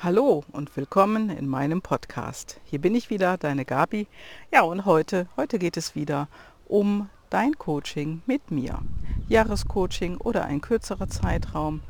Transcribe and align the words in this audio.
Hallo 0.00 0.44
und 0.52 0.76
willkommen 0.76 1.28
in 1.28 1.48
meinem 1.48 1.82
Podcast. 1.82 2.60
Hier 2.62 2.80
bin 2.80 2.94
ich 2.94 3.10
wieder, 3.10 3.36
deine 3.36 3.64
Gabi. 3.64 4.06
Ja, 4.52 4.62
und 4.62 4.84
heute, 4.84 5.26
heute 5.36 5.58
geht 5.58 5.76
es 5.76 5.96
wieder 5.96 6.28
um 6.68 7.10
dein 7.30 7.58
Coaching 7.58 8.22
mit 8.24 8.52
mir. 8.52 8.78
Jahrescoaching 9.26 10.18
oder 10.18 10.44
ein 10.44 10.60
kürzerer 10.60 11.08
Zeitraum 11.08 11.80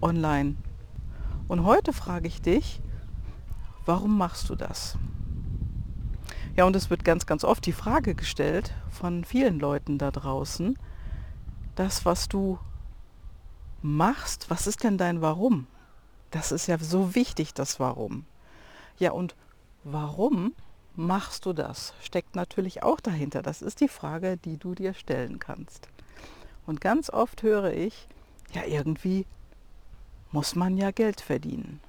online. 0.00 0.54
Und 1.48 1.64
heute 1.64 1.92
frage 1.92 2.28
ich 2.28 2.40
dich, 2.40 2.80
warum 3.84 4.16
machst 4.16 4.48
du 4.50 4.54
das? 4.54 4.96
Ja, 6.54 6.64
und 6.64 6.76
es 6.76 6.90
wird 6.90 7.04
ganz, 7.04 7.26
ganz 7.26 7.42
oft 7.42 7.66
die 7.66 7.72
Frage 7.72 8.14
gestellt 8.14 8.72
von 8.88 9.24
vielen 9.24 9.58
Leuten 9.58 9.98
da 9.98 10.12
draußen, 10.12 10.78
das, 11.74 12.04
was 12.04 12.28
du 12.28 12.60
machst, 13.82 14.48
was 14.48 14.68
ist 14.68 14.84
denn 14.84 14.96
dein 14.96 15.22
Warum? 15.22 15.66
Das 16.30 16.52
ist 16.52 16.66
ja 16.66 16.78
so 16.78 17.14
wichtig, 17.14 17.54
das 17.54 17.80
Warum. 17.80 18.24
Ja, 18.98 19.12
und 19.12 19.34
warum 19.84 20.52
machst 20.96 21.46
du 21.46 21.52
das? 21.52 21.94
Steckt 22.02 22.36
natürlich 22.36 22.82
auch 22.82 23.00
dahinter. 23.00 23.42
Das 23.42 23.62
ist 23.62 23.80
die 23.80 23.88
Frage, 23.88 24.36
die 24.36 24.56
du 24.58 24.74
dir 24.74 24.94
stellen 24.94 25.38
kannst. 25.38 25.88
Und 26.66 26.80
ganz 26.80 27.08
oft 27.08 27.42
höre 27.42 27.72
ich, 27.72 28.08
ja, 28.52 28.64
irgendwie 28.64 29.24
muss 30.32 30.54
man 30.54 30.76
ja 30.76 30.90
Geld 30.90 31.20
verdienen. 31.20 31.80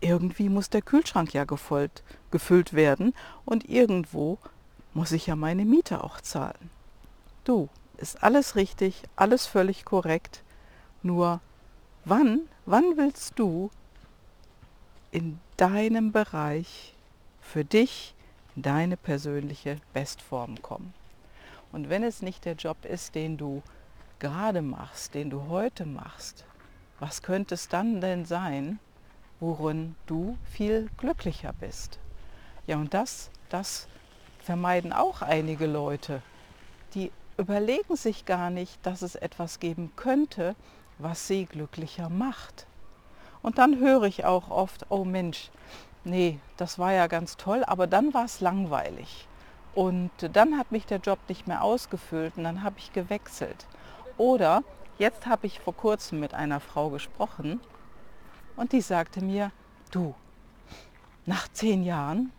Irgendwie 0.00 0.48
muss 0.48 0.70
der 0.70 0.82
Kühlschrank 0.82 1.32
ja 1.32 1.44
gefüllt, 1.44 2.02
gefüllt 2.30 2.72
werden 2.72 3.14
und 3.44 3.68
irgendwo 3.68 4.38
muss 4.94 5.12
ich 5.12 5.26
ja 5.26 5.36
meine 5.36 5.64
Miete 5.64 6.02
auch 6.02 6.20
zahlen. 6.20 6.70
Du, 7.44 7.68
ist 7.96 8.22
alles 8.22 8.56
richtig, 8.56 9.02
alles 9.16 9.46
völlig 9.46 9.84
korrekt, 9.84 10.42
nur 11.02 11.40
wann 12.04 12.40
Wann 12.70 12.96
willst 12.96 13.36
du 13.36 13.68
in 15.10 15.40
deinem 15.56 16.12
Bereich 16.12 16.94
für 17.40 17.64
dich 17.64 18.14
in 18.54 18.62
deine 18.62 18.96
persönliche 18.96 19.78
Bestform 19.92 20.62
kommen? 20.62 20.94
Und 21.72 21.90
wenn 21.90 22.04
es 22.04 22.22
nicht 22.22 22.44
der 22.44 22.54
Job 22.54 22.84
ist, 22.84 23.16
den 23.16 23.36
du 23.36 23.64
gerade 24.20 24.62
machst, 24.62 25.14
den 25.14 25.30
du 25.30 25.48
heute 25.48 25.84
machst, 25.84 26.44
was 27.00 27.22
könnte 27.22 27.56
es 27.56 27.66
dann 27.66 28.00
denn 28.00 28.24
sein, 28.24 28.78
worin 29.40 29.96
du 30.06 30.38
viel 30.44 30.90
glücklicher 30.96 31.52
bist? 31.52 31.98
Ja, 32.68 32.76
und 32.76 32.94
das, 32.94 33.32
das 33.48 33.88
vermeiden 34.38 34.92
auch 34.92 35.22
einige 35.22 35.66
Leute. 35.66 36.22
Die 36.94 37.10
überlegen 37.36 37.96
sich 37.96 38.26
gar 38.26 38.48
nicht, 38.48 38.78
dass 38.86 39.02
es 39.02 39.16
etwas 39.16 39.58
geben 39.58 39.90
könnte, 39.96 40.54
was 41.02 41.26
sie 41.26 41.46
glücklicher 41.46 42.08
macht. 42.08 42.66
Und 43.42 43.58
dann 43.58 43.78
höre 43.78 44.04
ich 44.04 44.24
auch 44.24 44.50
oft, 44.50 44.86
oh 44.90 45.04
Mensch, 45.04 45.50
nee, 46.04 46.38
das 46.56 46.78
war 46.78 46.92
ja 46.92 47.06
ganz 47.06 47.36
toll, 47.36 47.64
aber 47.64 47.86
dann 47.86 48.12
war 48.14 48.24
es 48.24 48.40
langweilig. 48.40 49.26
Und 49.74 50.10
dann 50.32 50.58
hat 50.58 50.72
mich 50.72 50.86
der 50.86 50.98
Job 50.98 51.18
nicht 51.28 51.46
mehr 51.46 51.62
ausgefüllt 51.62 52.36
und 52.36 52.44
dann 52.44 52.62
habe 52.62 52.76
ich 52.78 52.92
gewechselt. 52.92 53.66
Oder 54.16 54.62
jetzt 54.98 55.26
habe 55.26 55.46
ich 55.46 55.60
vor 55.60 55.74
kurzem 55.74 56.20
mit 56.20 56.34
einer 56.34 56.60
Frau 56.60 56.90
gesprochen 56.90 57.60
und 58.56 58.72
die 58.72 58.80
sagte 58.80 59.24
mir, 59.24 59.52
du, 59.90 60.14
nach 61.24 61.48
zehn 61.52 61.84
Jahren 61.84 62.32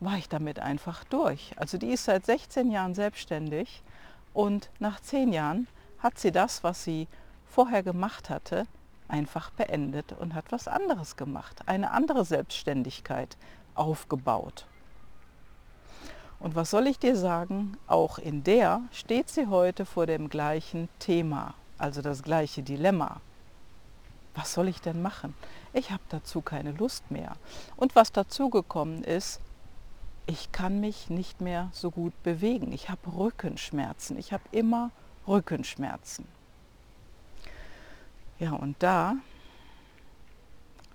war 0.00 0.16
ich 0.16 0.28
damit 0.28 0.60
einfach 0.60 1.04
durch. 1.04 1.52
Also 1.56 1.76
die 1.76 1.88
ist 1.88 2.04
seit 2.04 2.24
16 2.24 2.70
Jahren 2.70 2.94
selbstständig 2.94 3.82
und 4.32 4.70
nach 4.78 5.00
zehn 5.00 5.32
Jahren 5.32 5.66
hat 5.98 6.18
sie 6.18 6.30
das, 6.30 6.62
was 6.62 6.84
sie 6.84 7.08
vorher 7.46 7.82
gemacht 7.82 8.30
hatte, 8.30 8.66
einfach 9.08 9.50
beendet 9.50 10.12
und 10.12 10.34
hat 10.34 10.52
was 10.52 10.68
anderes 10.68 11.16
gemacht, 11.16 11.62
eine 11.66 11.90
andere 11.90 12.24
Selbstständigkeit 12.24 13.36
aufgebaut. 13.74 14.66
Und 16.40 16.54
was 16.54 16.70
soll 16.70 16.86
ich 16.86 16.98
dir 16.98 17.16
sagen, 17.16 17.76
auch 17.86 18.18
in 18.18 18.44
der 18.44 18.82
steht 18.92 19.28
sie 19.28 19.48
heute 19.48 19.84
vor 19.84 20.06
dem 20.06 20.28
gleichen 20.28 20.88
Thema, 21.00 21.54
also 21.78 22.00
das 22.00 22.22
gleiche 22.22 22.62
Dilemma. 22.62 23.20
Was 24.34 24.52
soll 24.52 24.68
ich 24.68 24.80
denn 24.80 25.02
machen? 25.02 25.34
Ich 25.72 25.90
habe 25.90 26.02
dazu 26.10 26.40
keine 26.40 26.70
Lust 26.72 27.10
mehr. 27.10 27.32
Und 27.76 27.96
was 27.96 28.12
dazu 28.12 28.50
gekommen 28.50 29.02
ist, 29.02 29.40
ich 30.26 30.52
kann 30.52 30.78
mich 30.78 31.10
nicht 31.10 31.40
mehr 31.40 31.70
so 31.72 31.90
gut 31.90 32.12
bewegen. 32.22 32.72
Ich 32.72 32.88
habe 32.88 33.16
Rückenschmerzen. 33.16 34.16
Ich 34.16 34.32
habe 34.32 34.44
immer 34.52 34.90
Rückenschmerzen. 35.26 36.26
Ja, 38.38 38.52
und 38.52 38.76
da, 38.82 39.16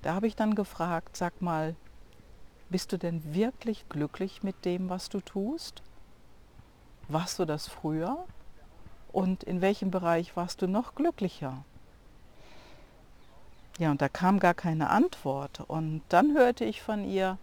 da 0.01 0.13
habe 0.13 0.27
ich 0.27 0.35
dann 0.35 0.55
gefragt, 0.55 1.17
sag 1.17 1.41
mal, 1.41 1.75
bist 2.69 2.91
du 2.91 2.97
denn 2.97 3.33
wirklich 3.33 3.87
glücklich 3.89 4.43
mit 4.43 4.65
dem, 4.65 4.89
was 4.89 5.09
du 5.09 5.19
tust? 5.19 5.83
Warst 7.09 7.37
du 7.39 7.45
das 7.45 7.67
früher? 7.67 8.25
Und 9.11 9.43
in 9.43 9.61
welchem 9.61 9.91
Bereich 9.91 10.35
warst 10.35 10.61
du 10.61 10.67
noch 10.67 10.95
glücklicher? 10.95 11.63
Ja, 13.77 13.91
und 13.91 14.01
da 14.01 14.09
kam 14.09 14.39
gar 14.39 14.53
keine 14.53 14.89
Antwort. 14.89 15.61
Und 15.67 16.01
dann 16.09 16.33
hörte 16.33 16.63
ich 16.63 16.81
von 16.81 17.03
ihr, 17.03 17.37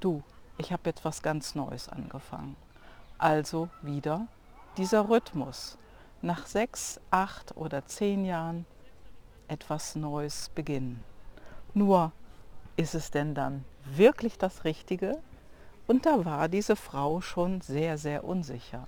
du, 0.00 0.22
ich 0.58 0.72
habe 0.72 0.82
jetzt 0.90 1.04
was 1.04 1.22
ganz 1.22 1.54
Neues 1.54 1.88
angefangen. 1.88 2.56
Also 3.18 3.68
wieder 3.82 4.26
dieser 4.76 5.08
Rhythmus. 5.08 5.76
Nach 6.22 6.46
sechs, 6.46 7.00
acht 7.10 7.56
oder 7.56 7.84
zehn 7.86 8.24
Jahren 8.24 8.64
etwas 9.48 9.96
Neues 9.96 10.50
beginnen. 10.54 11.02
Nur 11.74 12.12
ist 12.76 12.94
es 12.94 13.10
denn 13.10 13.34
dann 13.34 13.64
wirklich 13.84 14.38
das 14.38 14.64
Richtige? 14.64 15.18
Und 15.86 16.06
da 16.06 16.24
war 16.24 16.48
diese 16.48 16.76
Frau 16.76 17.20
schon 17.20 17.60
sehr, 17.60 17.98
sehr 17.98 18.24
unsicher. 18.24 18.86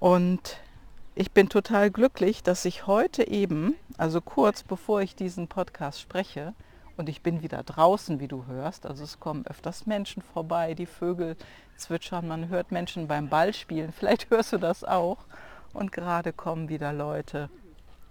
Und 0.00 0.58
ich 1.14 1.32
bin 1.32 1.48
total 1.48 1.90
glücklich, 1.90 2.42
dass 2.42 2.64
ich 2.64 2.86
heute 2.86 3.26
eben, 3.26 3.74
also 3.96 4.20
kurz 4.20 4.62
bevor 4.62 5.00
ich 5.00 5.16
diesen 5.16 5.48
Podcast 5.48 6.00
spreche, 6.00 6.54
und 6.96 7.08
ich 7.10 7.22
bin 7.22 7.42
wieder 7.42 7.62
draußen, 7.62 8.20
wie 8.20 8.28
du 8.28 8.46
hörst, 8.46 8.86
also 8.86 9.04
es 9.04 9.20
kommen 9.20 9.46
öfters 9.46 9.86
Menschen 9.86 10.22
vorbei, 10.22 10.74
die 10.74 10.86
Vögel 10.86 11.36
zwitschern, 11.76 12.26
man 12.26 12.48
hört 12.48 12.72
Menschen 12.72 13.06
beim 13.06 13.28
Ballspielen, 13.28 13.92
vielleicht 13.96 14.30
hörst 14.30 14.52
du 14.52 14.58
das 14.58 14.82
auch. 14.82 15.18
Und 15.72 15.92
gerade 15.92 16.32
kommen 16.32 16.70
wieder 16.70 16.92
Leute, 16.92 17.50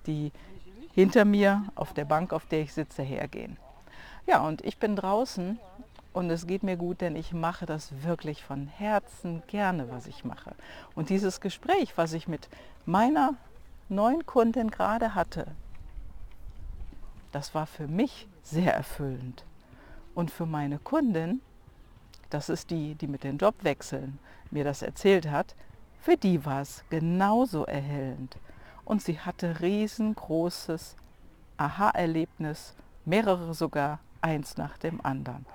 die 0.05 0.31
hinter 0.95 1.25
mir 1.25 1.65
auf 1.75 1.93
der 1.93 2.05
Bank, 2.05 2.31
auf 2.31 2.45
der 2.45 2.61
ich 2.61 2.73
sitze, 2.73 3.03
hergehen. 3.03 3.57
Ja, 4.25 4.39
und 4.47 4.63
ich 4.63 4.77
bin 4.77 4.95
draußen 4.95 5.59
und 6.13 6.29
es 6.29 6.47
geht 6.47 6.63
mir 6.63 6.77
gut, 6.77 7.01
denn 7.01 7.17
ich 7.17 7.33
mache 7.33 7.65
das 7.65 8.03
wirklich 8.03 8.45
von 8.45 8.67
Herzen 8.67 9.43
gerne, 9.47 9.91
was 9.91 10.07
ich 10.07 10.23
mache. 10.23 10.55
Und 10.95 11.09
dieses 11.09 11.41
Gespräch, 11.41 11.97
was 11.97 12.13
ich 12.13 12.29
mit 12.29 12.47
meiner 12.85 13.35
neuen 13.89 14.25
Kundin 14.25 14.71
gerade 14.71 15.13
hatte, 15.13 15.47
das 17.33 17.53
war 17.53 17.67
für 17.67 17.89
mich 17.89 18.29
sehr 18.41 18.73
erfüllend. 18.73 19.43
Und 20.15 20.31
für 20.31 20.45
meine 20.45 20.79
Kundin, 20.79 21.41
das 22.29 22.47
ist 22.47 22.69
die, 22.69 22.95
die 22.95 23.07
mit 23.07 23.25
den 23.25 23.37
Jobwechseln 23.37 24.17
mir 24.49 24.63
das 24.63 24.81
erzählt 24.81 25.29
hat, 25.29 25.55
für 25.99 26.15
die 26.15 26.45
war 26.45 26.61
es 26.61 26.85
genauso 26.89 27.65
erhellend 27.65 28.37
und 28.85 29.01
sie 29.01 29.19
hatte 29.19 29.59
riesengroßes 29.61 30.95
Aha-Erlebnis, 31.57 32.75
mehrere 33.03 33.53
sogar, 33.53 33.99
eins 34.21 34.57
nach 34.57 34.77
dem 34.77 35.05
anderen. 35.05 35.45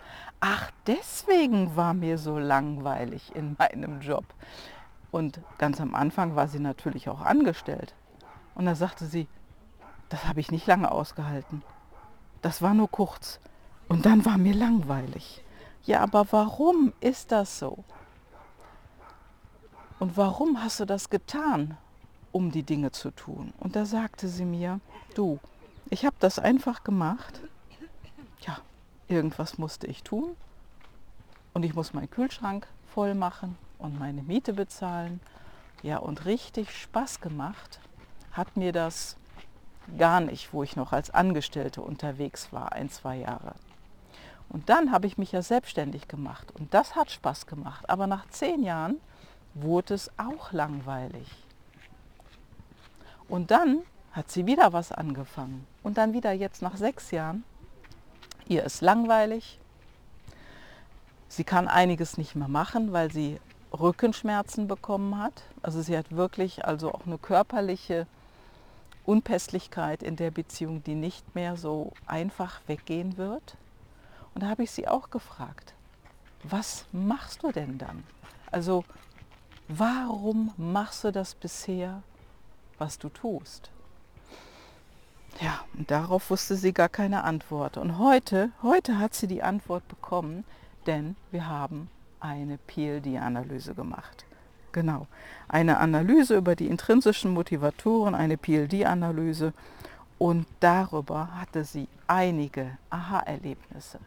Ach, 0.40 0.70
deswegen 0.86 1.74
war 1.74 1.92
mir 1.92 2.18
so 2.18 2.38
langweilig 2.38 3.34
in 3.34 3.56
meinem 3.58 4.00
Job. 4.00 4.24
Und 5.10 5.40
ganz 5.58 5.80
am 5.80 5.94
Anfang 5.94 6.36
war 6.36 6.46
sie 6.46 6.60
natürlich 6.60 7.08
auch 7.08 7.20
angestellt. 7.20 7.94
Und 8.54 8.66
da 8.66 8.74
sagte 8.74 9.06
sie, 9.06 9.26
das 10.08 10.26
habe 10.26 10.40
ich 10.40 10.52
nicht 10.52 10.66
lange 10.66 10.90
ausgehalten. 10.90 11.62
Das 12.42 12.62
war 12.62 12.74
nur 12.74 12.90
kurz. 12.90 13.40
Und 13.88 14.06
dann 14.06 14.24
war 14.24 14.38
mir 14.38 14.54
langweilig. 14.54 15.42
Ja, 15.84 16.00
aber 16.00 16.26
warum 16.30 16.92
ist 17.00 17.32
das 17.32 17.58
so? 17.58 17.84
Und 19.98 20.16
warum 20.16 20.62
hast 20.62 20.80
du 20.80 20.84
das 20.84 21.10
getan? 21.10 21.76
Um 22.32 22.50
die 22.50 22.62
Dinge 22.62 22.92
zu 22.92 23.10
tun. 23.10 23.52
Und 23.58 23.76
da 23.76 23.84
sagte 23.84 24.28
sie 24.28 24.44
mir, 24.44 24.80
du, 25.14 25.38
ich 25.88 26.04
habe 26.04 26.16
das 26.20 26.38
einfach 26.38 26.84
gemacht. 26.84 27.40
Ja, 28.40 28.58
irgendwas 29.08 29.58
musste 29.58 29.86
ich 29.86 30.02
tun. 30.02 30.36
Und 31.52 31.64
ich 31.64 31.74
muss 31.74 31.92
meinen 31.92 32.10
Kühlschrank 32.10 32.66
voll 32.94 33.14
machen 33.14 33.58
und 33.78 33.98
meine 33.98 34.22
Miete 34.22 34.52
bezahlen. 34.52 35.20
Ja, 35.82 35.98
und 35.98 36.24
richtig 36.26 36.70
Spaß 36.70 37.20
gemacht 37.20 37.80
hat 38.32 38.56
mir 38.56 38.72
das 38.72 39.16
gar 39.98 40.20
nicht, 40.20 40.52
wo 40.52 40.62
ich 40.62 40.76
noch 40.76 40.92
als 40.92 41.10
Angestellte 41.10 41.82
unterwegs 41.82 42.52
war, 42.52 42.72
ein, 42.72 42.90
zwei 42.90 43.16
Jahre. 43.16 43.54
Und 44.48 44.68
dann 44.68 44.92
habe 44.92 45.06
ich 45.06 45.18
mich 45.18 45.32
ja 45.32 45.42
selbstständig 45.42 46.08
gemacht 46.08 46.52
und 46.58 46.74
das 46.74 46.96
hat 46.96 47.10
Spaß 47.10 47.46
gemacht. 47.46 47.88
Aber 47.88 48.06
nach 48.06 48.28
zehn 48.28 48.62
Jahren 48.62 48.96
wurde 49.54 49.94
es 49.94 50.10
auch 50.18 50.52
langweilig. 50.52 51.39
Und 53.30 53.50
dann 53.50 53.78
hat 54.12 54.30
sie 54.30 54.44
wieder 54.44 54.72
was 54.72 54.92
angefangen. 54.92 55.66
Und 55.82 55.96
dann 55.96 56.12
wieder 56.12 56.32
jetzt 56.32 56.60
nach 56.60 56.76
sechs 56.76 57.10
Jahren, 57.10 57.44
Ihr 58.50 58.64
ist 58.64 58.80
langweilig. 58.80 59.60
Sie 61.28 61.44
kann 61.44 61.68
einiges 61.68 62.18
nicht 62.18 62.34
mehr 62.34 62.48
machen, 62.48 62.92
weil 62.92 63.12
sie 63.12 63.38
Rückenschmerzen 63.72 64.66
bekommen 64.66 65.18
hat. 65.18 65.44
Also 65.62 65.82
sie 65.82 65.96
hat 65.96 66.10
wirklich 66.10 66.64
also 66.64 66.92
auch 66.92 67.06
eine 67.06 67.16
körperliche 67.16 68.08
Unpässlichkeit 69.06 70.02
in 70.02 70.16
der 70.16 70.32
Beziehung, 70.32 70.82
die 70.82 70.96
nicht 70.96 71.36
mehr 71.36 71.56
so 71.56 71.92
einfach 72.06 72.60
weggehen 72.66 73.16
wird. 73.16 73.56
Und 74.34 74.42
da 74.42 74.48
habe 74.48 74.64
ich 74.64 74.72
sie 74.72 74.88
auch 74.88 75.10
gefragt, 75.10 75.72
was 76.42 76.86
machst 76.90 77.44
du 77.44 77.52
denn 77.52 77.78
dann? 77.78 78.02
Also 78.50 78.84
warum 79.68 80.52
machst 80.56 81.04
du 81.04 81.12
das 81.12 81.36
bisher, 81.36 82.02
was 82.80 82.98
du 82.98 83.08
tust? 83.08 83.70
Ja, 85.40 85.60
und 85.76 85.90
darauf 85.90 86.30
wusste 86.30 86.56
sie 86.56 86.72
gar 86.72 86.88
keine 86.88 87.24
Antwort. 87.24 87.76
Und 87.76 87.98
heute, 87.98 88.50
heute 88.62 88.98
hat 88.98 89.14
sie 89.14 89.26
die 89.26 89.42
Antwort 89.42 89.86
bekommen, 89.88 90.44
denn 90.86 91.16
wir 91.30 91.46
haben 91.46 91.88
eine 92.18 92.58
PLD-Analyse 92.58 93.74
gemacht. 93.74 94.24
Genau, 94.72 95.06
eine 95.48 95.78
Analyse 95.78 96.36
über 96.36 96.54
die 96.56 96.68
intrinsischen 96.68 97.32
Motivatoren, 97.32 98.14
eine 98.14 98.36
PLD-Analyse 98.36 99.52
und 100.18 100.46
darüber 100.60 101.40
hatte 101.40 101.64
sie 101.64 101.88
einige 102.06 102.76
Aha-Erlebnisse. 102.90 103.98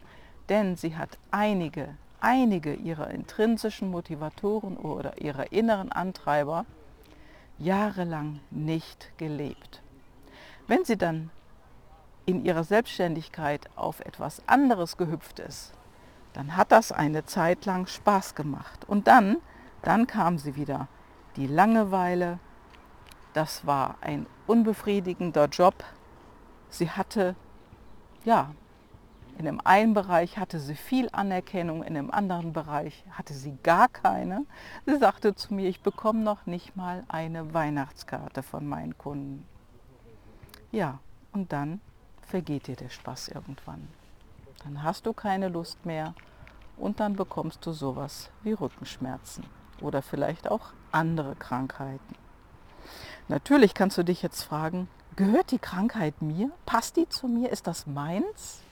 Denn 0.47 0.77
sie 0.77 0.95
hat 0.95 1.17
einige, 1.31 1.89
einige 2.21 2.73
ihrer 2.75 3.09
intrinsischen 3.09 3.89
Motivatoren 3.89 4.77
oder 4.77 5.21
ihrer 5.21 5.51
inneren 5.51 5.91
Antreiber 5.91 6.65
jahrelang 7.57 8.39
nicht 8.51 9.11
gelebt. 9.17 9.81
Wenn 10.67 10.85
sie 10.85 10.97
dann 10.97 11.29
in 12.25 12.45
ihrer 12.45 12.63
Selbstständigkeit 12.63 13.69
auf 13.75 13.99
etwas 13.99 14.41
anderes 14.47 14.97
gehüpft 14.97 15.39
ist, 15.39 15.73
dann 16.33 16.55
hat 16.57 16.71
das 16.71 16.91
eine 16.91 17.25
Zeit 17.25 17.65
lang 17.65 17.85
Spaß 17.85 18.35
gemacht. 18.35 18.85
Und 18.87 19.07
dann, 19.07 19.37
dann 19.81 20.07
kam 20.07 20.37
sie 20.37 20.55
wieder. 20.55 20.87
Die 21.35 21.47
Langeweile, 21.47 22.39
das 23.33 23.65
war 23.65 23.97
ein 24.01 24.25
unbefriedigender 24.47 25.45
Job. 25.45 25.83
Sie 26.69 26.89
hatte, 26.89 27.35
ja, 28.23 28.51
in 29.37 29.45
dem 29.45 29.59
einen 29.65 29.93
Bereich 29.93 30.37
hatte 30.37 30.59
sie 30.59 30.75
viel 30.75 31.09
Anerkennung, 31.11 31.83
in 31.83 31.95
dem 31.95 32.11
anderen 32.11 32.53
Bereich 32.53 33.03
hatte 33.11 33.33
sie 33.33 33.57
gar 33.63 33.87
keine. 33.89 34.45
Sie 34.85 34.97
sagte 34.97 35.35
zu 35.35 35.53
mir, 35.53 35.67
ich 35.67 35.81
bekomme 35.81 36.21
noch 36.21 36.45
nicht 36.45 36.75
mal 36.75 37.03
eine 37.07 37.53
Weihnachtskarte 37.53 38.43
von 38.43 38.67
meinen 38.67 38.97
Kunden. 38.97 39.45
Ja, 40.71 40.99
und 41.31 41.51
dann 41.51 41.81
vergeht 42.21 42.67
dir 42.67 42.75
der 42.75 42.89
Spaß 42.89 43.29
irgendwann. 43.29 43.87
Dann 44.63 44.83
hast 44.83 45.05
du 45.05 45.13
keine 45.13 45.49
Lust 45.49 45.85
mehr 45.85 46.13
und 46.77 46.99
dann 46.99 47.15
bekommst 47.15 47.65
du 47.65 47.73
sowas 47.73 48.29
wie 48.43 48.53
Rückenschmerzen 48.53 49.45
oder 49.81 50.01
vielleicht 50.01 50.49
auch 50.49 50.73
andere 50.91 51.35
Krankheiten. 51.35 52.15
Natürlich 53.27 53.73
kannst 53.73 53.97
du 53.97 54.03
dich 54.03 54.21
jetzt 54.21 54.43
fragen, 54.43 54.87
gehört 55.15 55.51
die 55.51 55.59
Krankheit 55.59 56.21
mir? 56.21 56.51
Passt 56.65 56.97
die 56.97 57.07
zu 57.07 57.27
mir? 57.27 57.51
Ist 57.51 57.67
das 57.67 57.87
meins? 57.87 58.62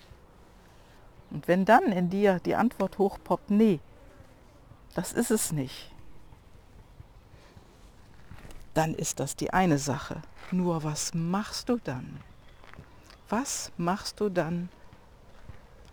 Und 1.31 1.48
wenn 1.48 1.66
dann 1.66 1.92
in 1.92 2.10
dir 2.10 2.39
die 2.39 2.56
Antwort 2.56 2.98
hochpoppt, 2.98 3.50
nee, 3.50 3.80
das 4.94 5.13
ist 5.13 5.31
es 5.31 5.51
nicht, 5.51 5.92
dann 8.74 8.94
ist 8.94 9.19
das 9.19 9.36
die 9.36 9.51
eine 9.51 9.78
Sache. 9.78 10.22
Nur 10.51 10.83
was 10.83 11.13
machst 11.13 11.69
du 11.69 11.78
dann? 11.78 12.19
Was 13.30 13.72
machst 13.78 14.19
du 14.19 14.30
dann 14.30 14.69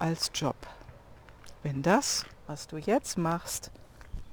als 0.01 0.33
Job, 0.35 0.57
wenn 1.63 1.83
das, 1.83 2.27
was 2.49 2.67
du 2.67 2.77
jetzt 2.77 3.17
machst, 3.17 3.71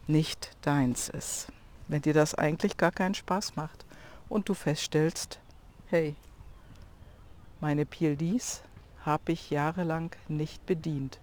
nicht 0.07 0.57
deins 0.62 1.10
ist? 1.10 1.48
Wenn 1.88 2.02
dir 2.02 2.16
das 2.16 2.34
eigentlich 2.34 2.78
gar 2.78 2.92
keinen 2.92 3.13
Spaß 3.13 3.56
macht 3.56 3.86
und 4.28 4.50
du 4.50 4.56
feststellst, 4.56 5.40
hey, 5.88 6.16
meine 7.62 7.86
PLDs 7.86 8.63
habe 9.06 9.31
ich 9.31 9.50
jahrelang 9.50 10.12
nicht 10.28 10.66
bedient. 10.66 11.19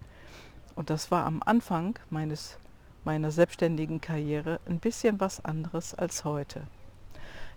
Und 0.75 0.91
das 0.91 1.11
war 1.11 1.27
am 1.27 1.43
Anfang 1.45 1.99
meines, 2.11 2.59
meiner 3.05 3.31
selbstständigen 3.31 4.01
Karriere 4.01 4.61
ein 4.67 4.79
bisschen 4.79 5.21
was 5.21 5.45
anderes 5.45 5.95
als 5.95 6.25
heute. 6.25 6.63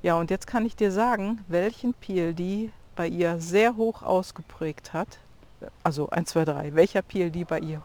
Ja, 0.01 0.15
und 0.15 0.29
jetzt 0.29 0.47
kann 0.47 0.65
ich 0.65 0.75
dir 0.75 0.91
sagen, 0.91 1.43
welchen 1.47 1.93
PLD 1.93 2.71
bei 2.95 3.07
ihr 3.07 3.39
sehr 3.39 3.75
hoch 3.75 4.03
ausgeprägt 4.03 4.93
hat. 4.93 5.19
Also 5.83 6.09
1, 6.09 6.29
2, 6.29 6.45
3. 6.45 6.75
Welcher 6.75 7.01
PLD 7.01 7.47
bei 7.47 7.59
ihr 7.59 7.81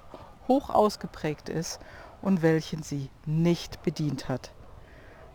hoch 0.48 0.70
ausgeprägt 0.70 1.48
ist 1.48 1.78
und 2.22 2.42
welchen 2.42 2.82
sie 2.82 3.08
nicht 3.24 3.82
bedient 3.82 4.28
hat. 4.28 4.52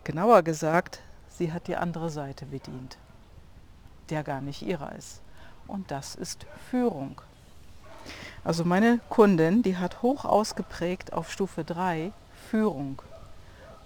Genauer 0.04 0.42
gesagt, 0.42 1.00
sie 1.28 1.52
hat 1.52 1.66
die 1.66 1.76
andere 1.76 2.10
Seite 2.10 2.46
bedient, 2.46 2.98
der 4.10 4.22
gar 4.22 4.40
nicht 4.40 4.62
ihrer 4.62 4.94
ist 4.94 5.22
und 5.66 5.90
das 5.90 6.14
ist 6.14 6.46
Führung. 6.70 7.20
Also 8.44 8.64
meine 8.64 9.00
Kundin, 9.08 9.62
die 9.62 9.76
hat 9.76 10.02
hoch 10.02 10.24
ausgeprägt 10.24 11.12
auf 11.12 11.32
Stufe 11.32 11.64
3 11.64 12.12
Führung. 12.50 13.02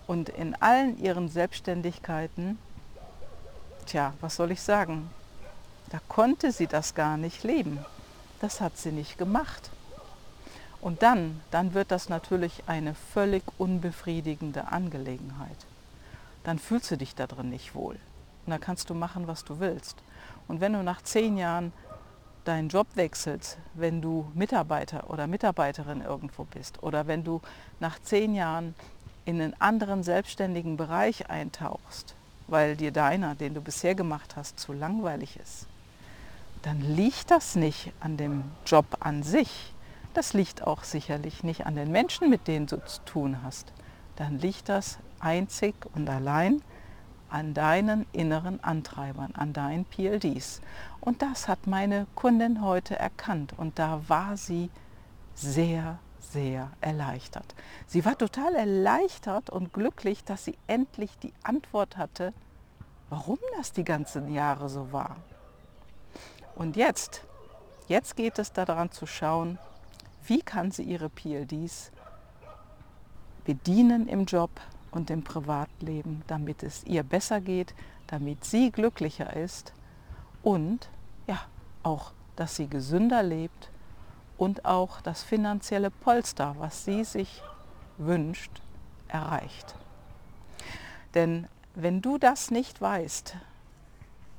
Und 0.06 0.29
in 0.29 0.55
allen 0.56 0.99
ihren 1.03 1.29
Selbstständigkeiten, 1.29 2.59
tja, 3.87 4.12
was 4.21 4.37
soll 4.37 4.50
ich 4.50 4.61
sagen, 4.61 5.11
da 5.91 5.99
konnte 6.09 6.53
sie 6.53 6.67
das 6.67 6.94
gar 6.94 7.17
nicht 7.17 7.43
leben. 7.43 7.79
Das 8.41 8.61
hat 8.61 8.76
sie 8.76 8.93
nicht 8.93 9.19
gemacht. 9.19 9.71
Und 10.81 11.03
dann, 11.03 11.41
dann 11.50 11.75
wird 11.75 11.91
das 11.91 12.09
natürlich 12.09 12.65
eine 12.67 12.94
völlig 12.94 13.43
unbefriedigende 13.59 14.69
Angelegenheit. 14.69 15.67
Dann 16.44 16.59
fühlst 16.59 16.91
du 16.91 16.97
dich 16.97 17.15
da 17.15 17.26
drin 17.26 17.50
nicht 17.50 17.75
wohl. 17.75 17.97
Und 18.47 18.50
dann 18.50 18.61
kannst 18.61 18.88
du 18.91 18.94
machen, 18.94 19.26
was 19.26 19.44
du 19.44 19.61
willst. 19.61 19.97
Und 20.50 20.61
wenn 20.61 20.73
du 20.73 20.82
nach 20.82 21.00
zehn 21.02 21.37
Jahren 21.37 21.73
deinen 22.44 22.70
Job 22.70 22.88
wechselst, 22.97 23.56
wenn 23.75 24.02
du 24.02 24.32
Mitarbeiter 24.35 25.08
oder 25.08 25.29
Mitarbeiterin 25.29 26.02
irgendwo 26.02 26.43
bist 26.43 26.82
oder 26.82 27.06
wenn 27.06 27.23
du 27.23 27.41
nach 27.79 28.00
zehn 28.00 28.35
Jahren 28.35 28.75
in 29.25 29.41
einen 29.41 29.55
anderen 29.61 30.02
selbstständigen 30.02 30.76
Bereich 30.76 31.31
eintauchst, 31.31 32.17
weil 32.49 32.75
dir 32.75 32.91
deiner, 32.91 33.37
den 33.37 33.55
du 33.55 33.61
bisher 33.61 33.94
gemacht 33.94 34.35
hast, 34.35 34.58
zu 34.58 34.73
langweilig 34.73 35.38
ist, 35.41 35.69
dann 36.62 36.81
liegt 36.81 37.31
das 37.31 37.55
nicht 37.55 37.93
an 38.00 38.17
dem 38.17 38.43
Job 38.67 38.87
an 38.99 39.23
sich. 39.23 39.73
Das 40.14 40.32
liegt 40.32 40.66
auch 40.66 40.83
sicherlich 40.83 41.45
nicht 41.45 41.64
an 41.64 41.76
den 41.76 41.92
Menschen, 41.92 42.28
mit 42.28 42.49
denen 42.49 42.66
du 42.66 42.85
zu 42.85 43.04
tun 43.04 43.38
hast. 43.45 43.73
Dann 44.16 44.40
liegt 44.40 44.69
das 44.69 44.99
einzig 45.21 45.76
und 45.95 46.11
allein 46.11 46.61
an 47.31 47.55
deinen 47.55 48.07
inneren 48.13 48.63
Antreibern, 48.63 49.33
an 49.35 49.53
deinen 49.53 49.85
PLDs. 49.85 50.61
Und 51.01 51.23
das 51.23 51.49
hat 51.49 51.67
meine 51.67 52.07
Kundin 52.15 52.63
heute 52.63 52.99
erkannt 52.99 53.55
und 53.57 53.79
da 53.79 54.03
war 54.09 54.37
sie 54.37 54.71
sehr, 55.35 55.99
sehr 56.19 56.71
erleichtert. 56.81 57.55
Sie 57.87 58.05
war 58.05 58.19
total 58.19 58.55
erleichtert 58.55 59.51
und 59.51 59.73
glücklich, 59.73 60.25
dass 60.25 60.45
sie 60.45 60.57
endlich 60.67 61.19
die 61.19 61.33
Antwort 61.43 61.97
hatte, 61.97 62.33
warum 63.09 63.39
das 63.57 63.73
die 63.73 63.85
ganzen 63.85 64.33
Jahre 64.33 64.69
so 64.69 64.93
war. 64.93 65.17
Und 66.55 66.77
jetzt, 66.77 67.25
jetzt 67.89 68.17
geht 68.17 68.39
es 68.39 68.53
daran 68.53 68.91
zu 68.91 69.07
schauen, 69.07 69.59
wie 70.27 70.43
kann 70.43 70.71
sie 70.71 70.83
ihre 70.83 71.09
PLDs 71.09 71.91
bedienen 73.45 74.07
im 74.07 74.27
Job, 74.27 74.51
und 74.90 75.11
im 75.11 75.23
Privatleben, 75.23 76.23
damit 76.26 76.62
es 76.62 76.85
ihr 76.85 77.02
besser 77.02 77.40
geht, 77.40 77.75
damit 78.06 78.44
sie 78.44 78.70
glücklicher 78.70 79.37
ist 79.37 79.73
und 80.42 80.88
ja, 81.26 81.40
auch, 81.82 82.12
dass 82.37 82.56
sie 82.56 82.68
gesünder 82.68 83.23
lebt 83.23 83.70
und 84.38 84.64
auch 84.64 85.00
das 85.00 85.23
finanzielle 85.23 85.90
Polster, 85.90 86.56
was 86.59 86.85
sie 86.85 87.04
sich 87.04 87.42
wünscht, 87.99 88.62
erreicht. 89.09 89.75
Denn 91.14 91.47
wenn 91.75 92.00
du 92.00 92.18
das 92.18 92.50
nicht 92.50 92.80
weißt, 92.80 93.37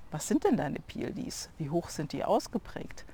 was 0.09 0.27
sind 0.27 0.43
denn 0.43 0.57
deine 0.57 0.79
PLDs, 0.79 1.49
wie 1.57 1.69
hoch 1.69 1.89
sind 1.89 2.11
die 2.11 2.23
ausgeprägt, 2.23 3.05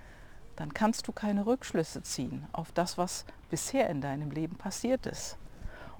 dann 0.56 0.74
kannst 0.74 1.08
du 1.08 1.12
keine 1.12 1.46
Rückschlüsse 1.46 2.02
ziehen 2.02 2.48
auf 2.52 2.72
das, 2.72 2.98
was 2.98 3.26
bisher 3.52 3.90
in 3.90 4.02
deinem 4.02 4.32
Leben 4.32 4.56
passiert 4.56 5.06
ist. 5.06 5.38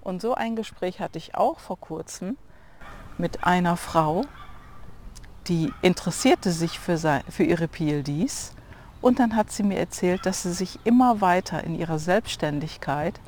Und 0.02 0.22
so 0.22 0.34
ein 0.34 0.56
Gespräch 0.56 1.00
hatte 1.00 1.18
ich 1.18 1.36
auch 1.36 1.60
vor 1.60 1.80
kurzem 1.80 2.38
mit 3.18 3.44
einer 3.44 3.78
Frau, 3.78 4.24
die 5.48 5.74
interessierte 5.82 6.52
sich 6.52 6.80
für, 6.80 6.98
für 7.30 7.44
ihre 7.44 7.68
PLDs 7.68 8.54
und 9.02 9.20
dann 9.20 9.36
hat 9.36 9.52
sie 9.52 9.64
mir 9.64 9.80
erzählt, 9.80 10.26
dass 10.26 10.44
sie 10.44 10.54
sich 10.54 10.80
immer 10.84 11.22
weiter 11.22 11.64
in 11.64 11.76
ihrer 11.76 12.00
Selbstständigkeit 12.00 13.20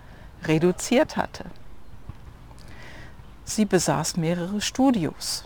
reduziert 0.43 1.17
hatte. 1.17 1.45
Sie 3.45 3.65
besaß 3.65 4.17
mehrere 4.17 4.61
Studios 4.61 5.45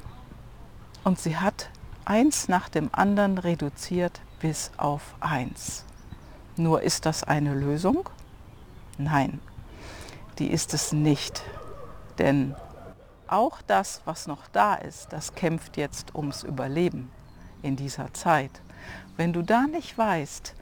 und 1.04 1.20
sie 1.20 1.38
hat 1.38 1.70
eins 2.06 2.48
nach 2.48 2.70
dem 2.70 2.90
anderen 2.92 3.38
reduziert 3.38 4.22
bis 4.40 4.72
auf 4.78 5.16
eins. 5.20 5.86
Nur 6.58 6.82
ist 6.82 7.06
das 7.06 7.24
eine 7.24 7.54
Lösung? 7.54 8.10
Nein, 8.98 9.40
die 10.40 10.52
ist 10.52 10.74
es 10.74 10.92
nicht. 10.92 11.44
Denn 12.18 12.56
auch 13.28 13.62
das, 13.62 14.02
was 14.06 14.28
noch 14.28 14.48
da 14.52 14.76
ist, 14.76 15.12
das 15.12 15.36
kämpft 15.36 15.78
jetzt 15.78 16.14
ums 16.16 16.44
Überleben 16.44 17.12
in 17.62 17.76
dieser 17.76 18.14
Zeit. 18.14 18.62
Wenn 19.18 19.34
du 19.34 19.42
da 19.42 19.64
nicht 19.64 19.98
weißt, 19.98 20.54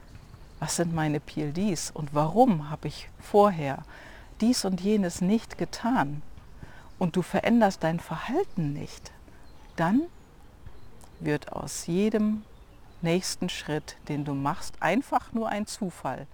was 0.60 0.76
sind 0.76 0.94
meine 0.94 1.20
PLDs 1.20 1.90
und 1.90 2.14
warum 2.14 2.70
habe 2.70 2.88
ich 2.88 3.08
vorher 3.18 3.82
dies 4.40 4.64
und 4.64 4.80
jenes 4.80 5.20
nicht 5.20 5.58
getan 5.58 6.22
und 6.98 7.16
du 7.16 7.22
veränderst 7.22 7.82
dein 7.82 7.98
Verhalten 7.98 8.72
nicht, 8.72 9.10
dann 9.76 10.02
wird 11.18 11.52
aus 11.52 11.86
jedem 11.86 12.42
nächsten 13.02 13.48
Schritt, 13.48 13.96
den 14.08 14.24
du 14.24 14.34
machst, 14.34 14.74
einfach 14.80 15.32
nur 15.32 15.48
ein 15.48 15.66
Zufall. 15.66 16.26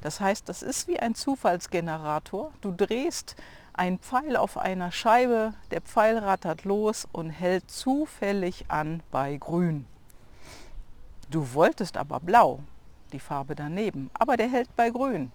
Das 0.00 0.20
heißt, 0.20 0.48
das 0.48 0.62
ist 0.62 0.88
wie 0.88 0.98
ein 0.98 1.14
Zufallsgenerator. 1.14 2.52
Du 2.60 2.72
drehst 2.72 3.36
einen 3.72 3.98
Pfeil 3.98 4.36
auf 4.36 4.58
einer 4.58 4.92
Scheibe, 4.92 5.54
der 5.70 5.80
Pfeil 5.80 6.18
rattert 6.18 6.64
los 6.64 7.06
und 7.12 7.30
hält 7.30 7.70
zufällig 7.70 8.66
an 8.68 9.02
bei 9.10 9.36
grün. 9.36 9.86
Du 11.30 11.54
wolltest 11.54 11.96
aber 11.96 12.20
blau, 12.20 12.60
die 13.12 13.20
Farbe 13.20 13.54
daneben, 13.54 14.10
aber 14.14 14.36
der 14.36 14.48
hält 14.48 14.74
bei 14.76 14.90
grün. 14.90 15.30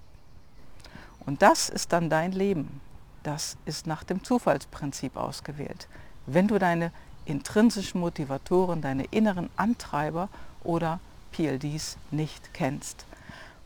Und 1.26 1.42
das 1.42 1.70
ist 1.70 1.94
dann 1.94 2.10
dein 2.10 2.32
Leben. 2.32 2.82
Das 3.24 3.58
ist 3.66 3.88
nach 3.88 4.04
dem 4.04 4.24
Zufallsprinzip 4.24 5.18
ausgewählt. 5.18 5.88
Wenn 6.28 6.48
du 6.48 6.60
deine 6.60 6.92
intrinsischen 7.26 8.00
Motivatoren, 8.00 8.82
deine 8.82 9.06
inneren 9.06 9.50
Antreiber 9.56 10.30
oder 10.66 11.00
PLDs 11.32 11.98
nicht 12.12 12.54
kennst. 12.54 13.06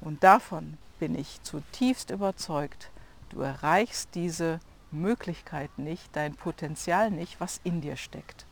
Und 0.02 0.24
davon 0.24 0.78
bin 1.00 1.18
ich 1.18 1.42
zutiefst 1.44 2.10
überzeugt, 2.10 2.90
du 3.30 3.42
erreichst 3.42 4.10
diese 4.16 4.60
Möglichkeit 4.92 5.78
nicht, 5.78 6.10
dein 6.14 6.36
Potenzial 6.36 7.12
nicht, 7.12 7.40
was 7.40 7.62
in 7.64 7.82
dir 7.82 7.96
steckt. 7.96 8.46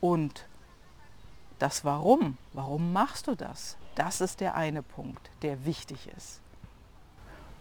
Und 0.00 0.46
das 1.58 1.84
Warum, 1.84 2.36
warum 2.52 2.92
machst 2.92 3.26
du 3.28 3.34
das? 3.34 3.76
Das 3.94 4.20
ist 4.20 4.40
der 4.40 4.56
eine 4.56 4.82
Punkt, 4.82 5.30
der 5.42 5.64
wichtig 5.64 6.08
ist. 6.16 6.40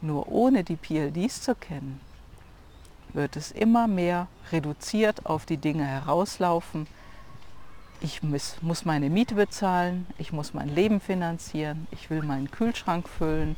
Nur 0.02 0.28
ohne 0.28 0.64
die 0.64 0.76
PLDs 0.76 1.42
zu 1.42 1.56
kennen, 1.56 2.02
wird 3.14 3.38
es 3.38 3.52
immer 3.52 3.88
mehr 3.88 4.28
reduziert 4.52 5.26
auf 5.26 5.46
die 5.46 5.58
Dinge 5.58 5.86
herauslaufen. 5.86 6.88
Ich 8.02 8.22
muss, 8.22 8.58
muss 8.62 8.86
meine 8.86 9.10
Miete 9.10 9.36
bezahlen, 9.36 10.06
ich 10.18 10.32
muss 10.32 10.54
mein 10.54 10.70
Leben 10.70 11.00
finanzieren, 11.00 11.88
ich 11.92 12.10
will 12.10 12.22
meinen 12.22 12.52
Kühlschrank 12.52 13.08
füllen 13.08 13.56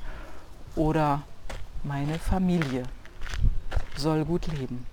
oder 0.75 1.24
meine 1.84 2.20
Familie 2.20 2.84
soll 3.96 4.25
gut 4.25 4.48
leben. 4.48 4.86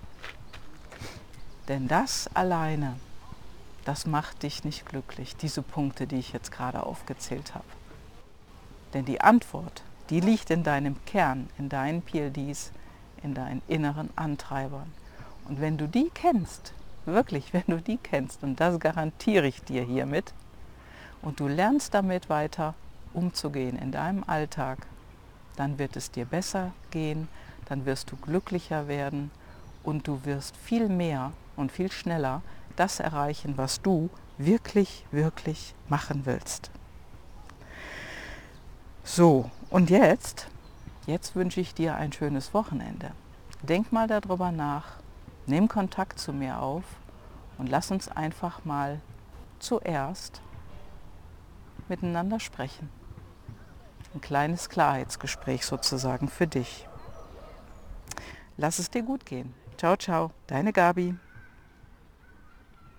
Denn 1.67 1.87
das 1.87 2.29
alleine, 2.33 2.95
das 3.85 4.05
macht 4.05 4.43
dich 4.43 4.63
nicht 4.63 4.85
glücklich, 4.85 5.35
diese 5.35 5.61
Punkte, 5.61 6.07
die 6.07 6.17
ich 6.17 6.33
jetzt 6.33 6.51
gerade 6.51 6.83
aufgezählt 6.83 7.55
habe. 7.55 7.65
Denn 8.93 9.05
die 9.05 9.21
Antwort, 9.21 9.83
die 10.09 10.19
liegt 10.19 10.49
in 10.49 10.63
deinem 10.63 11.03
Kern, 11.05 11.49
in 11.57 11.69
deinen 11.69 12.01
PLDs, 12.01 12.71
in 13.23 13.33
deinen 13.33 13.61
inneren 13.67 14.09
Antreibern. 14.15 14.91
Und 15.47 15.61
wenn 15.61 15.77
du 15.77 15.87
die 15.87 16.09
kennst, 16.13 16.73
wirklich, 17.05 17.53
wenn 17.53 17.63
du 17.67 17.81
die 17.81 17.97
kennst, 17.97 18.43
und 18.43 18.59
das 18.59 18.79
garantiere 18.79 19.47
ich 19.47 19.63
dir 19.63 19.83
hiermit, 19.83 20.33
und 21.21 21.39
du 21.39 21.47
lernst 21.47 21.93
damit 21.93 22.29
weiter 22.29 22.75
umzugehen 23.13 23.77
in 23.77 23.91
deinem 23.91 24.23
Alltag, 24.27 24.79
dann 25.55 25.79
wird 25.79 25.95
es 25.95 26.11
dir 26.11 26.25
besser 26.25 26.71
gehen, 26.91 27.27
dann 27.65 27.85
wirst 27.85 28.11
du 28.11 28.17
glücklicher 28.17 28.87
werden 28.87 29.31
und 29.83 30.07
du 30.07 30.23
wirst 30.25 30.55
viel 30.57 30.89
mehr 30.89 31.31
und 31.55 31.71
viel 31.71 31.91
schneller 31.91 32.41
das 32.75 32.99
erreichen, 32.99 33.57
was 33.57 33.81
du 33.81 34.09
wirklich, 34.37 35.05
wirklich 35.11 35.73
machen 35.87 36.25
willst. 36.25 36.69
So, 39.03 39.49
und 39.69 39.89
jetzt, 39.89 40.47
jetzt 41.05 41.35
wünsche 41.35 41.61
ich 41.61 41.73
dir 41.73 41.95
ein 41.95 42.11
schönes 42.11 42.53
Wochenende. 42.53 43.11
Denk 43.61 43.91
mal 43.91 44.07
darüber 44.07 44.51
nach, 44.51 44.85
nimm 45.47 45.67
Kontakt 45.67 46.19
zu 46.19 46.33
mir 46.33 46.59
auf 46.59 46.83
und 47.57 47.69
lass 47.69 47.91
uns 47.91 48.07
einfach 48.07 48.65
mal 48.65 49.01
zuerst 49.59 50.41
miteinander 51.87 52.39
sprechen. 52.39 52.89
Ein 54.13 54.21
kleines 54.21 54.69
Klarheitsgespräch 54.69 55.65
sozusagen 55.65 56.29
für 56.29 56.47
dich. 56.47 56.87
Lass 58.57 58.79
es 58.79 58.89
dir 58.89 59.03
gut 59.03 59.25
gehen. 59.25 59.53
Ciao, 59.77 59.97
ciao, 59.97 60.31
deine 60.47 60.71
Gabi. 60.71 61.15